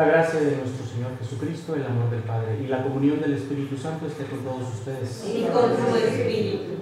[0.00, 3.76] La gracia de nuestro Señor Jesucristo, el amor del Padre y la comunión del Espíritu
[3.76, 5.26] Santo esté con todos ustedes.
[5.28, 6.72] Y con tu espíritu.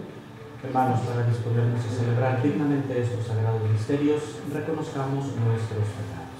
[0.62, 4.22] Hermanos, para disponernos a celebrar dignamente estos sagrados misterios,
[4.54, 6.38] reconozcamos nuestros pecados.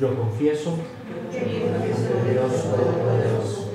[0.00, 0.78] Yo confieso
[1.28, 3.67] ante Dios Todopoderoso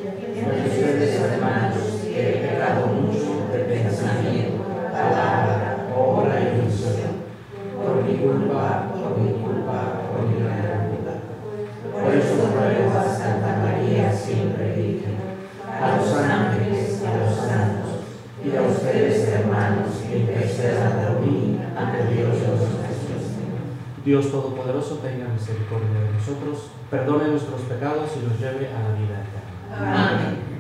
[24.06, 29.24] Dios Todopoderoso tenga misericordia de nosotros, perdone nuestros pecados y nos lleve a la vida
[29.24, 30.10] eterna.
[30.10, 30.54] Amén.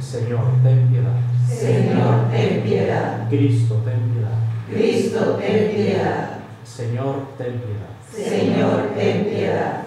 [0.00, 1.20] Señor, ten piedad.
[1.46, 3.28] Señor, ten piedad.
[3.28, 4.38] Cristo, ten piedad.
[4.70, 6.38] Cristo, ten piedad.
[6.64, 7.88] Señor, ten piedad.
[8.10, 9.82] Señor, ten piedad.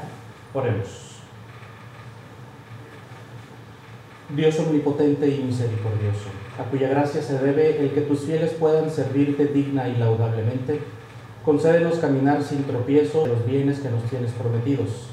[0.54, 1.12] Oremos.
[4.36, 9.48] Dios omnipotente y misericordioso, a cuya gracia se debe el que tus fieles puedan servirte
[9.48, 10.80] digna y laudablemente,
[11.46, 15.08] concédenos caminar sin tropiezo los bienes que nos tienes prometidos.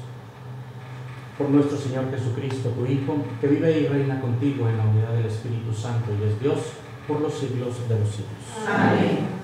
[1.37, 5.25] Por nuestro Señor Jesucristo, tu Hijo, que vive y reina contigo en la unidad del
[5.25, 6.59] Espíritu Santo y es Dios
[7.07, 8.27] por los siglos de los siglos.
[8.67, 9.39] Amén.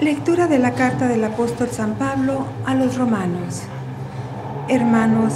[0.00, 3.62] Lectura de la carta del apóstol San Pablo a los romanos.
[4.68, 5.32] Hermanos,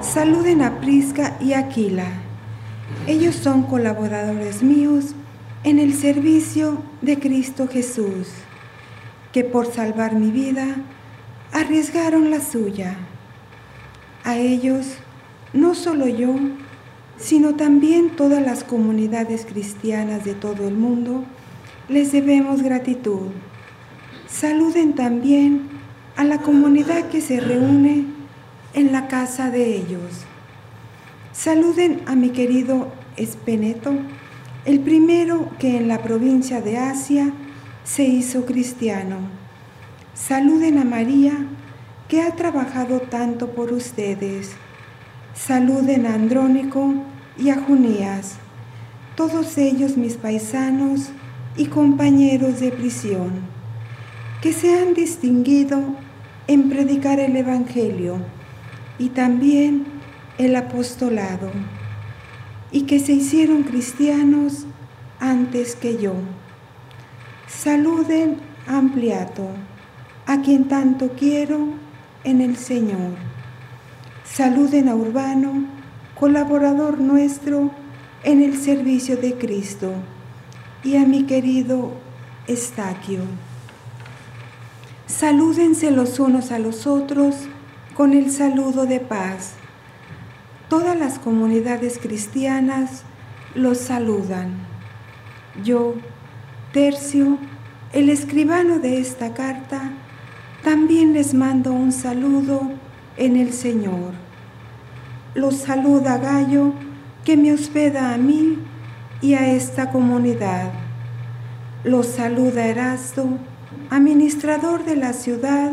[0.00, 2.06] saluden a Prisca y Aquila.
[3.06, 5.14] Ellos son colaboradores míos
[5.64, 8.28] en el servicio de Cristo Jesús,
[9.32, 10.76] que por salvar mi vida
[11.52, 12.96] arriesgaron la suya.
[14.24, 14.86] A ellos,
[15.52, 16.34] no solo yo,
[17.16, 21.24] sino también todas las comunidades cristianas de todo el mundo,
[21.88, 23.30] les debemos gratitud.
[24.28, 25.68] Saluden también
[26.16, 28.06] a la comunidad que se reúne
[28.74, 30.24] en la casa de ellos.
[31.32, 33.92] Saluden a mi querido Espeneto,
[34.64, 37.32] el primero que en la provincia de Asia
[37.84, 39.16] se hizo cristiano.
[40.14, 41.32] Saluden a María,
[42.08, 44.52] que ha trabajado tanto por ustedes.
[45.34, 46.94] Saluden a Andrónico
[47.38, 48.36] y a Junías,
[49.16, 51.10] todos ellos mis paisanos
[51.56, 53.52] y compañeros de prisión
[54.42, 55.80] que se han distinguido
[56.48, 58.16] en predicar el Evangelio
[58.98, 59.91] y también
[60.38, 61.50] el apostolado,
[62.70, 64.66] y que se hicieron cristianos
[65.20, 66.14] antes que yo.
[67.46, 69.48] Saluden Ampliato,
[70.26, 71.66] a quien tanto quiero
[72.24, 73.16] en el Señor.
[74.24, 75.66] Saluden a Urbano,
[76.18, 77.70] colaborador nuestro
[78.24, 79.92] en el servicio de Cristo,
[80.82, 81.92] y a mi querido
[82.46, 83.20] Estaquio.
[85.06, 87.34] Salúdense los unos a los otros
[87.94, 89.54] con el saludo de paz.
[90.72, 93.02] Todas las comunidades cristianas
[93.54, 94.54] los saludan.
[95.62, 95.96] Yo,
[96.72, 97.36] Tercio,
[97.92, 99.90] el escribano de esta carta,
[100.64, 102.70] también les mando un saludo
[103.18, 104.14] en el Señor.
[105.34, 106.72] Los saluda Gallo,
[107.22, 108.56] que me hospeda a mí
[109.20, 110.72] y a esta comunidad.
[111.84, 113.28] Los saluda Erasto,
[113.90, 115.72] administrador de la ciudad,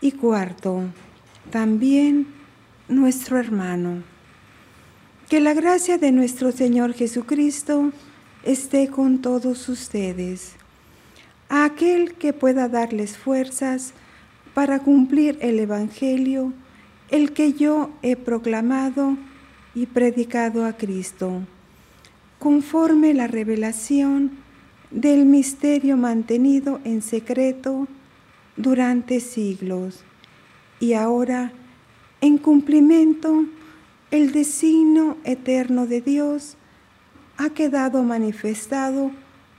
[0.00, 0.84] y cuarto,
[1.50, 2.28] también
[2.86, 4.11] nuestro hermano.
[5.32, 7.90] Que la gracia de nuestro Señor Jesucristo
[8.44, 10.56] esté con todos ustedes.
[11.48, 13.94] A aquel que pueda darles fuerzas
[14.52, 16.52] para cumplir el Evangelio,
[17.08, 19.16] el que yo he proclamado
[19.74, 21.40] y predicado a Cristo,
[22.38, 24.32] conforme la revelación
[24.90, 27.88] del misterio mantenido en secreto
[28.58, 30.04] durante siglos,
[30.78, 31.52] y ahora,
[32.20, 33.46] en cumplimiento,
[34.12, 36.58] el designio eterno de Dios
[37.38, 39.10] ha quedado manifestado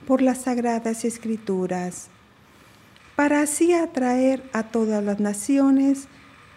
[0.05, 2.09] por las sagradas escrituras,
[3.15, 6.07] para así atraer a todas las naciones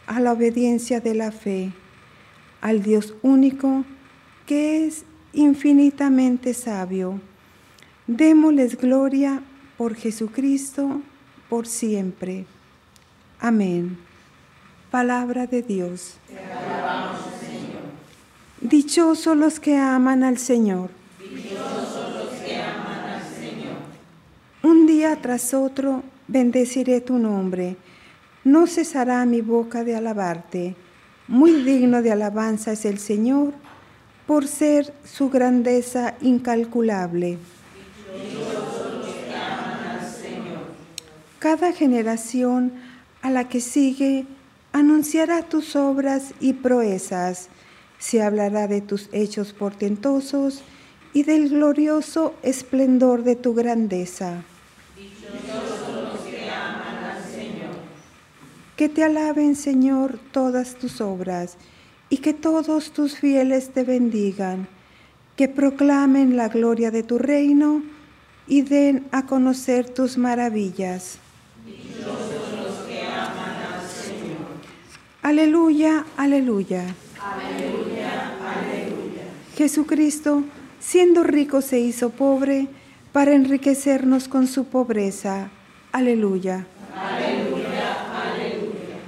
[0.06, 1.72] a la obediencia de la fe,
[2.60, 3.84] al Dios único
[4.44, 7.18] que es infinitamente sabio.
[8.06, 9.42] Démosles gloria
[9.78, 11.00] por Jesucristo,
[11.48, 12.44] por siempre.
[13.40, 13.96] Amén.
[14.90, 16.18] Palabra de Dios.
[18.68, 20.90] Dichosos los que aman al Señor.
[21.20, 23.76] Dichosos los que aman al Señor.
[24.64, 27.76] Un día tras otro bendeciré tu nombre.
[28.42, 30.74] No cesará mi boca de alabarte.
[31.28, 33.52] Muy digno de alabanza es el Señor
[34.26, 37.38] por ser su grandeza incalculable.
[38.12, 40.64] Los que aman al Señor.
[41.38, 42.72] Cada generación
[43.22, 44.26] a la que sigue
[44.72, 47.48] anunciará tus obras y proezas,
[47.98, 50.62] se hablará de tus hechos portentosos
[51.12, 54.42] y del glorioso esplendor de tu grandeza.
[54.96, 57.74] Los que aman al Señor.
[58.76, 61.56] Que te alaben, Señor, todas tus obras,
[62.10, 64.68] y que todos tus fieles te bendigan,
[65.36, 67.82] que proclamen la gloria de tu reino
[68.46, 71.18] y den a conocer tus maravillas.
[71.66, 74.46] Los que aman al Señor.
[75.22, 76.04] Aleluya.
[76.16, 76.84] Aleluya,
[77.24, 77.75] aleluya.
[79.56, 80.44] Jesucristo,
[80.78, 82.68] siendo rico, se hizo pobre
[83.12, 85.50] para enriquecernos con su pobreza.
[85.92, 86.66] Aleluya.
[86.94, 88.98] Aleluya, aleluya.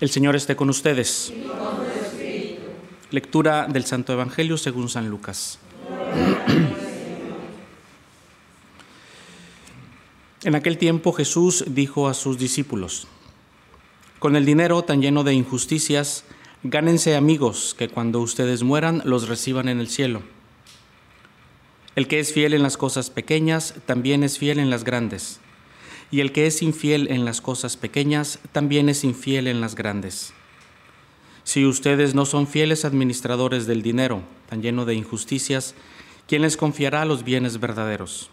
[0.00, 1.32] El Señor esté con ustedes.
[3.10, 5.58] Lectura del Santo Evangelio según San Lucas.
[10.44, 13.08] En aquel tiempo Jesús dijo a sus discípulos,
[14.18, 16.24] Con el dinero tan lleno de injusticias,
[16.64, 20.22] gánense amigos que cuando ustedes mueran los reciban en el cielo.
[21.94, 25.38] El que es fiel en las cosas pequeñas, también es fiel en las grandes.
[26.10, 30.32] Y el que es infiel en las cosas pequeñas, también es infiel en las grandes.
[31.44, 35.76] Si ustedes no son fieles administradores del dinero, tan lleno de injusticias,
[36.26, 38.30] ¿quién les confiará los bienes verdaderos?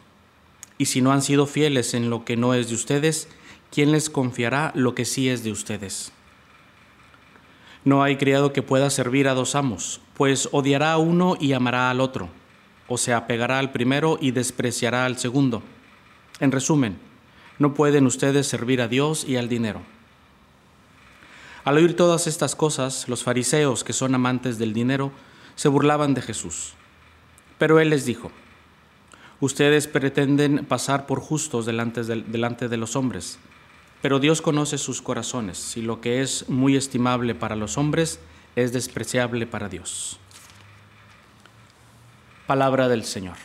[0.80, 3.28] Y si no han sido fieles en lo que no es de ustedes,
[3.76, 6.14] ¿quién les confiará lo que sí es de ustedes?
[7.84, 11.90] No hay criado que pueda servir a dos amos, pues odiará a uno y amará
[11.90, 12.30] al otro,
[12.88, 15.62] o se apegará al primero y despreciará al segundo.
[16.40, 16.98] En resumen,
[17.60, 19.82] no pueden ustedes servir a Dios y al dinero.
[21.66, 25.12] Al oír todas estas cosas, los fariseos, que son amantes del dinero,
[25.56, 26.76] se burlaban de Jesús.
[27.58, 28.32] Pero él les dijo,
[29.42, 33.38] Ustedes pretenden pasar por justos delante de, delante de los hombres,
[34.06, 38.20] pero Dios conoce sus corazones, y lo que es muy estimable para los hombres
[38.56, 40.20] es despreciable para Dios.
[42.46, 43.36] Palabra del Señor.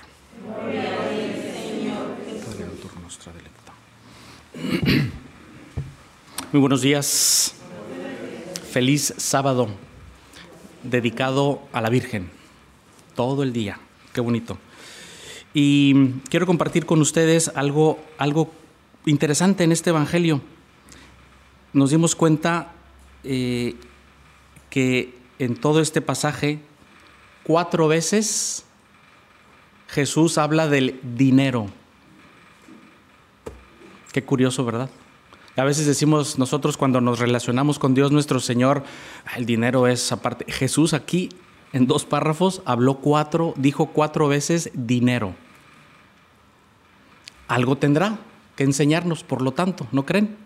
[3.33, 3.73] Delecta.
[6.53, 7.55] Muy buenos días.
[8.71, 9.69] Feliz sábado
[10.83, 12.29] dedicado a la Virgen.
[13.15, 13.81] Todo el día.
[14.13, 14.59] Qué bonito.
[15.55, 18.60] Y quiero compartir con ustedes algo, algo
[19.07, 20.41] interesante en este Evangelio.
[21.73, 22.73] Nos dimos cuenta
[23.25, 23.77] eh,
[24.69, 26.61] que en todo este pasaje,
[27.45, 28.65] cuatro veces
[29.89, 31.69] Jesús habla del dinero.
[34.13, 34.91] Qué curioso, ¿verdad?
[35.57, 38.85] A veces decimos nosotros cuando nos relacionamos con Dios nuestro Señor,
[39.37, 40.51] el dinero es aparte.
[40.51, 41.29] Jesús aquí
[41.73, 45.35] en dos párrafos habló cuatro, dijo cuatro veces dinero.
[47.49, 48.19] Algo tendrá
[48.61, 50.37] que enseñarnos, por lo tanto, ¿no creen?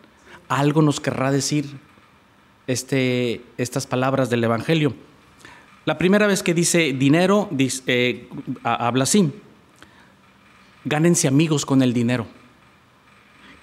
[0.48, 1.80] Algo nos querrá decir
[2.68, 4.94] este, estas palabras del Evangelio.
[5.84, 8.28] La primera vez que dice dinero, dice, eh,
[8.62, 9.32] habla así,
[10.84, 12.28] gánense amigos con el dinero,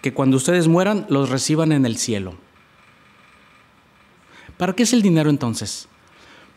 [0.02, 2.36] que cuando ustedes mueran los reciban en el cielo.
[4.58, 5.88] ¿Para qué es el dinero entonces?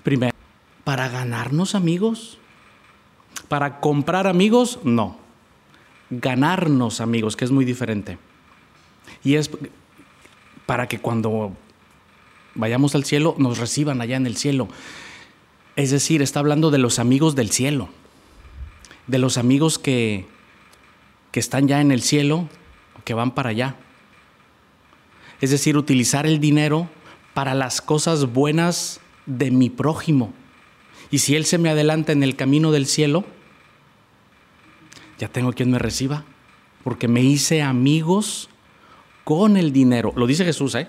[0.03, 0.35] Primero,
[0.83, 2.39] ¿Para ganarnos amigos?
[3.47, 4.81] ¿Para comprar amigos?
[4.83, 5.24] No.
[6.11, 8.19] Ganarnos amigos, que es muy diferente.
[9.23, 9.51] Y es
[10.67, 11.53] para que cuando
[12.55, 14.69] vayamos al cielo nos reciban allá en el cielo.
[15.77, 17.89] Es decir, está hablando de los amigos del cielo,
[19.07, 20.27] de los amigos que,
[21.33, 22.49] que están ya en el cielo,
[23.05, 23.77] que van para allá.
[25.41, 26.89] Es decir, utilizar el dinero
[27.35, 30.33] para las cosas buenas de mi prójimo.
[31.11, 33.25] Y si Él se me adelanta en el camino del cielo,
[35.19, 36.25] ya tengo quien me reciba,
[36.83, 38.49] porque me hice amigos
[39.25, 40.13] con el dinero.
[40.17, 40.89] Lo dice Jesús, ¿eh?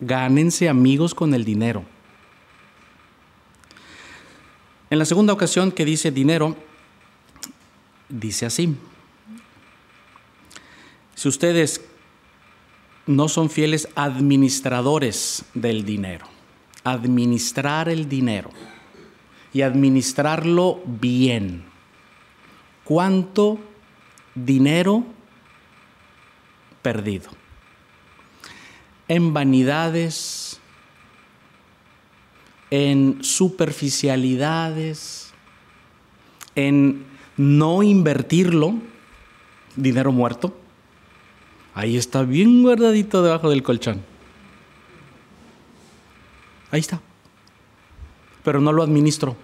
[0.00, 1.84] Gánense amigos con el dinero.
[4.90, 6.56] En la segunda ocasión que dice dinero,
[8.08, 8.76] dice así.
[11.14, 11.82] Si ustedes
[13.06, 16.26] no son fieles administradores del dinero,
[16.82, 18.50] administrar el dinero
[19.52, 21.69] y administrarlo bien.
[22.90, 23.58] ¿Cuánto
[24.34, 25.04] dinero
[26.82, 27.30] perdido?
[29.06, 30.58] En vanidades,
[32.68, 35.32] en superficialidades,
[36.56, 37.06] en
[37.36, 38.74] no invertirlo,
[39.76, 40.58] dinero muerto.
[41.74, 44.02] Ahí está bien guardadito debajo del colchón.
[46.72, 47.00] Ahí está.
[48.42, 49.36] Pero no lo administro.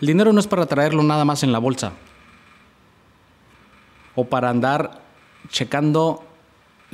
[0.00, 1.92] El dinero no es para traerlo nada más en la bolsa.
[4.20, 5.00] O para andar
[5.48, 6.22] checando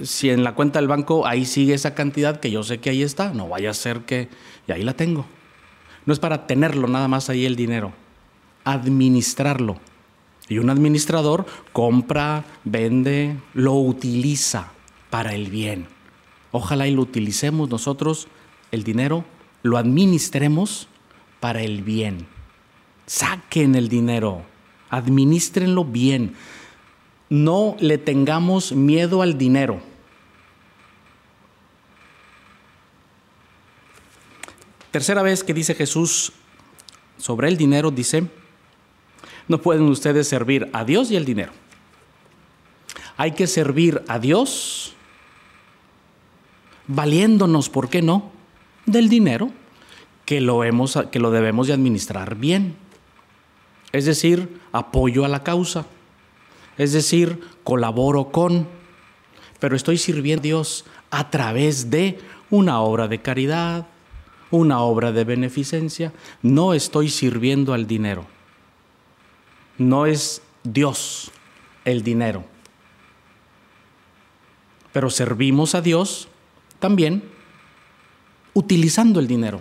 [0.00, 3.02] si en la cuenta del banco ahí sigue esa cantidad que yo sé que ahí
[3.02, 3.32] está.
[3.32, 4.28] No vaya a ser que...
[4.68, 5.26] Y ahí la tengo.
[6.04, 7.92] No es para tenerlo nada más ahí el dinero.
[8.64, 9.78] Administrarlo.
[10.48, 14.70] Y un administrador compra, vende, lo utiliza
[15.10, 15.88] para el bien.
[16.52, 18.28] Ojalá y lo utilicemos nosotros,
[18.70, 19.24] el dinero,
[19.64, 20.86] lo administremos
[21.40, 22.28] para el bien.
[23.06, 24.42] Saquen el dinero,
[24.90, 26.36] administrenlo bien.
[27.28, 29.80] No le tengamos miedo al dinero.
[34.90, 36.32] Tercera vez que dice Jesús
[37.18, 38.26] sobre el dinero, dice,
[39.48, 41.52] no pueden ustedes servir a Dios y el dinero.
[43.16, 44.94] Hay que servir a Dios
[46.86, 48.30] valiéndonos, ¿por qué no?,
[48.86, 49.50] del dinero
[50.24, 52.76] que lo, hemos, que lo debemos de administrar bien.
[53.92, 55.86] Es decir, apoyo a la causa.
[56.78, 58.68] Es decir, colaboro con,
[59.60, 62.18] pero estoy sirviendo a Dios a través de
[62.50, 63.86] una obra de caridad,
[64.50, 66.12] una obra de beneficencia.
[66.42, 68.26] No estoy sirviendo al dinero.
[69.78, 71.30] No es Dios
[71.84, 72.44] el dinero.
[74.92, 76.28] Pero servimos a Dios
[76.78, 77.22] también
[78.54, 79.60] utilizando el dinero.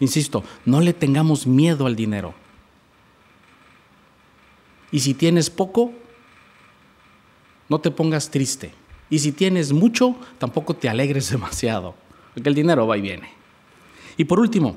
[0.00, 2.34] Insisto, no le tengamos miedo al dinero.
[4.92, 5.92] Y si tienes poco,
[7.68, 8.72] no te pongas triste.
[9.10, 11.94] Y si tienes mucho, tampoco te alegres demasiado,
[12.34, 13.30] porque el dinero va y viene.
[14.16, 14.76] Y por último,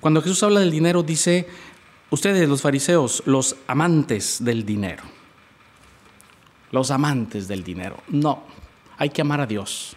[0.00, 1.46] cuando Jesús habla del dinero, dice,
[2.10, 5.02] ustedes los fariseos, los amantes del dinero.
[6.70, 7.96] Los amantes del dinero.
[8.08, 8.44] No,
[8.96, 9.96] hay que amar a Dios.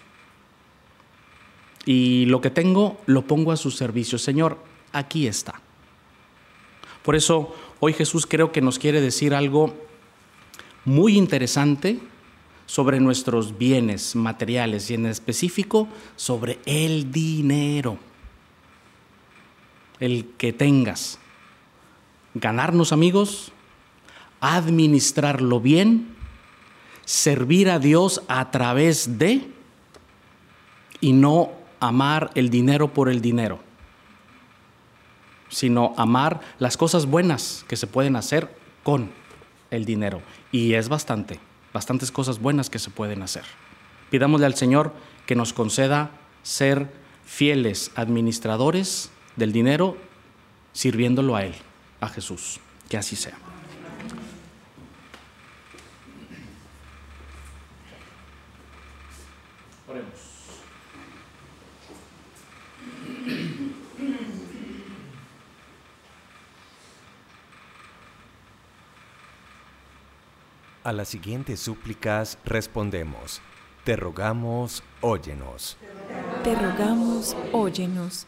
[1.86, 4.18] Y lo que tengo lo pongo a su servicio.
[4.18, 4.58] Señor,
[4.92, 5.62] aquí está.
[7.04, 9.74] Por eso hoy Jesús creo que nos quiere decir algo
[10.86, 12.00] muy interesante
[12.66, 17.98] sobre nuestros bienes materiales y en específico sobre el dinero.
[20.00, 21.20] El que tengas.
[22.36, 23.52] Ganarnos amigos,
[24.40, 26.16] administrarlo bien,
[27.04, 29.46] servir a Dios a través de
[31.02, 33.60] y no amar el dinero por el dinero,
[35.54, 38.50] sino amar las cosas buenas que se pueden hacer
[38.82, 39.12] con
[39.70, 40.22] el dinero.
[40.52, 41.40] Y es bastante,
[41.74, 43.44] bastantes cosas buenas que se pueden hacer.
[44.10, 44.94] Pidámosle al Señor
[45.28, 46.10] que nos conceda
[46.42, 46.92] ser
[47.24, 49.98] fieles administradores del dinero,
[50.74, 51.54] sirviéndolo a Él,
[52.02, 52.60] a Jesús.
[52.90, 53.53] Que así sea.
[70.84, 73.40] A las siguientes súplicas respondemos,
[73.86, 75.78] te rogamos, óyenos.
[76.44, 78.28] Te rogamos, óyenos.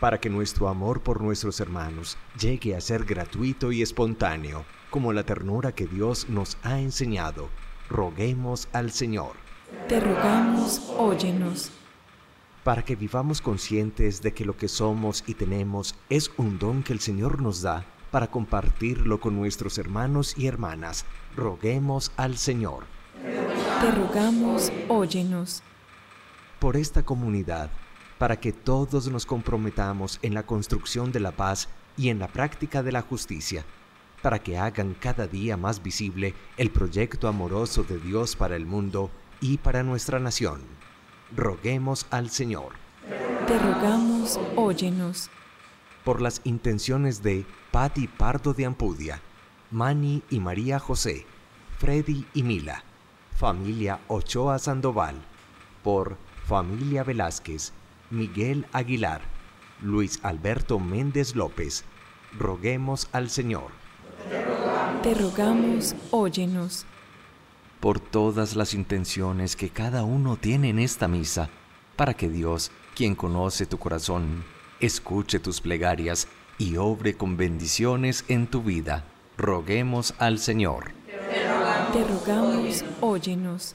[0.00, 5.24] Para que nuestro amor por nuestros hermanos llegue a ser gratuito y espontáneo, como la
[5.24, 7.50] ternura que Dios nos ha enseñado,
[7.90, 9.32] roguemos al Señor.
[9.86, 11.70] Te rogamos, óyenos.
[12.64, 16.94] para que vivamos conscientes de que lo que somos y tenemos es un don que
[16.94, 21.04] el Señor nos da para compartirlo con nuestros hermanos y hermanas.
[21.36, 22.84] Roguemos al Señor.
[23.80, 25.62] Te rogamos, óyenos.
[26.58, 27.70] Por esta comunidad,
[28.18, 32.82] para que todos nos comprometamos en la construcción de la paz y en la práctica
[32.82, 33.64] de la justicia,
[34.22, 39.10] para que hagan cada día más visible el proyecto amoroso de Dios para el mundo
[39.40, 40.62] y para nuestra nación.
[41.34, 42.72] Roguemos al Señor.
[43.46, 45.30] Te rogamos, óyenos.
[46.06, 49.20] Por las intenciones de Patti Pardo de Ampudia,
[49.72, 51.26] Mani y María José,
[51.78, 52.84] Freddy y Mila,
[53.36, 55.16] familia Ochoa Sandoval,
[55.82, 57.72] por familia Velázquez,
[58.10, 59.20] Miguel Aguilar,
[59.82, 61.82] Luis Alberto Méndez López,
[62.38, 63.72] roguemos al Señor.
[65.02, 66.86] Te rogamos, óyenos.
[67.80, 71.50] Por todas las intenciones que cada uno tiene en esta misa,
[71.96, 74.44] para que Dios, quien conoce tu corazón,
[74.80, 76.28] escuche tus plegarias
[76.58, 79.04] y obre con bendiciones en tu vida.
[79.36, 80.92] Roguemos al Señor.
[81.92, 83.74] Te rogamos, óyenos.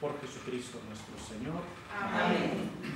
[0.00, 1.62] Por Jesucristo nuestro Señor.
[2.00, 2.95] Amén.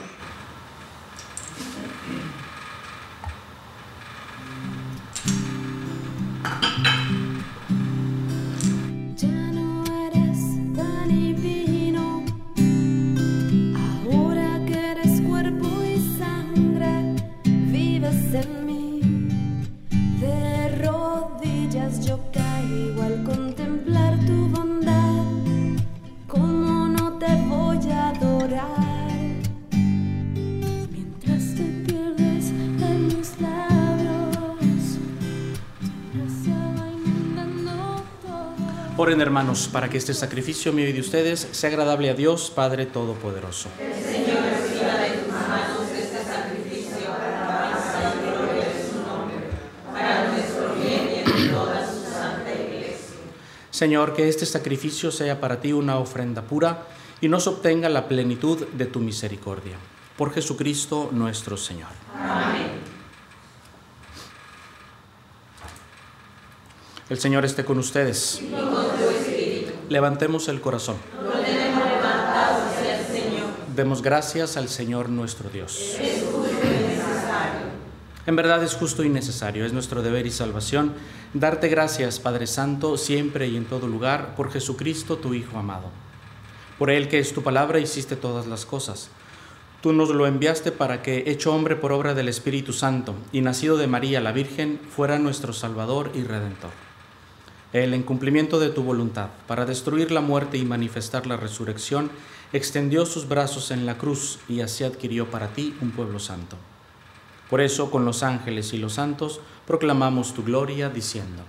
[39.21, 43.69] Hermanos, para que este sacrificio mío y de ustedes sea agradable a Dios, Padre Todopoderoso.
[53.69, 56.87] Señor, que este sacrificio sea para ti una ofrenda pura
[57.19, 59.77] y nos obtenga la plenitud de tu misericordia.
[60.17, 61.89] Por Jesucristo nuestro Señor.
[67.11, 68.41] El Señor esté con ustedes.
[69.91, 70.95] Levantemos el corazón.
[73.75, 75.97] Demos gracias al Señor nuestro Dios.
[78.25, 80.93] En verdad es justo y necesario, es nuestro deber y salvación
[81.33, 85.89] darte gracias, Padre Santo, siempre y en todo lugar, por Jesucristo, tu Hijo amado.
[86.79, 89.09] Por Él que es tu palabra hiciste todas las cosas.
[89.81, 93.75] Tú nos lo enviaste para que, hecho hombre por obra del Espíritu Santo y nacido
[93.75, 96.90] de María la Virgen, fuera nuestro Salvador y Redentor.
[97.73, 102.11] Él, en cumplimiento de tu voluntad, para destruir la muerte y manifestar la resurrección,
[102.53, 106.57] extendió sus brazos en la cruz y así adquirió para ti un pueblo santo.
[107.49, 111.43] Por eso, con los ángeles y los santos, proclamamos tu gloria diciendo,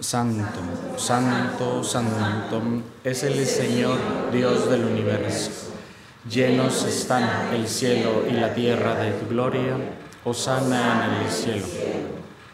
[0.00, 0.60] Santo,
[0.96, 2.62] Santo, Santo,
[3.02, 3.98] es el Señor
[4.32, 5.50] Dios del universo.
[6.30, 9.76] Llenos están el cielo y la tierra de tu gloria.
[10.24, 12.17] Osana en el cielo.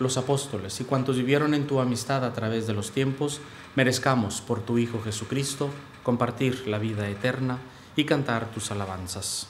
[0.00, 3.40] los apóstoles y cuantos vivieron en tu amistad a través de los tiempos,
[3.76, 5.70] merezcamos por tu Hijo Jesucristo
[6.02, 7.58] compartir la vida eterna
[7.96, 9.46] y cantar tus alabanzas.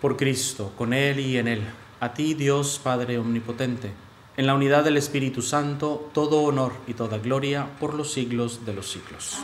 [0.00, 1.62] Por Cristo, con Él y en Él,
[2.00, 3.92] a ti Dios Padre Omnipotente,
[4.36, 8.74] en la unidad del Espíritu Santo, todo honor y toda gloria por los siglos de
[8.74, 9.38] los siglos.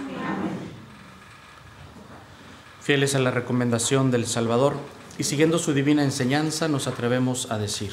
[2.82, 4.74] Fieles a la recomendación del Salvador
[5.18, 7.92] y siguiendo su divina enseñanza, nos atrevemos a decir,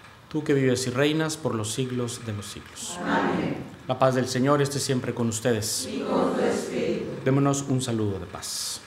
[0.31, 2.97] tú que vives y reinas por los siglos de los siglos.
[3.03, 3.57] Amén.
[3.87, 5.89] La paz del Señor esté siempre con ustedes.
[5.91, 7.05] Y con tu espíritu.
[7.25, 8.79] Démonos un saludo de paz.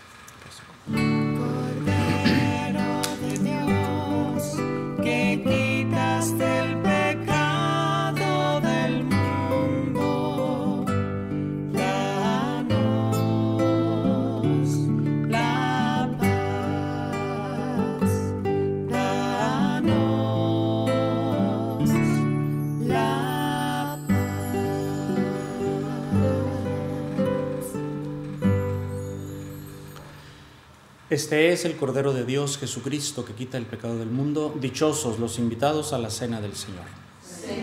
[31.14, 34.52] Este es el Cordero de Dios Jesucristo que quita el pecado del mundo.
[34.60, 36.86] Dichosos los invitados a la cena del Señor.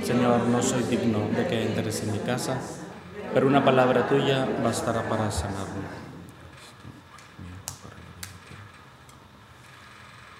[0.05, 2.61] Señor, no soy digno de que entres en mi casa,
[3.33, 5.83] pero una palabra tuya bastará para sanarme.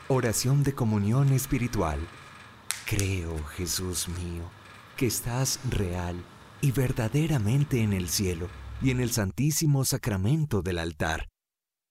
[0.08, 2.00] Oración de comunión espiritual.
[2.86, 4.44] Creo, Jesús mío,
[4.96, 6.16] que estás real
[6.62, 8.48] y verdaderamente en el cielo
[8.82, 11.31] y en el santísimo sacramento del altar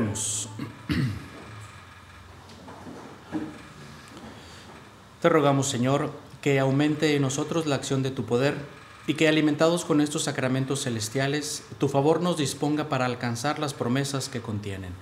[0.00, 0.48] Oremos.
[5.20, 6.10] Te rogamos, Señor,
[6.40, 8.56] que aumente en nosotros la acción de tu poder
[9.06, 14.30] y que alimentados con estos sacramentos celestiales, tu favor nos disponga para alcanzar las promesas
[14.30, 14.92] que contienen.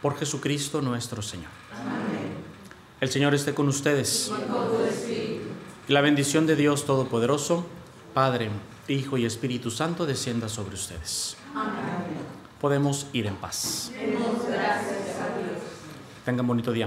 [0.00, 1.50] Por Jesucristo nuestro Señor.
[3.00, 4.32] El Señor esté con ustedes.
[5.88, 7.66] Y la bendición de Dios Todopoderoso,
[8.14, 8.50] Padre,
[8.88, 11.36] Hijo y Espíritu Santo, descienda sobre ustedes.
[12.60, 13.92] Podemos ir en paz.
[16.28, 16.86] Tengan bonito día.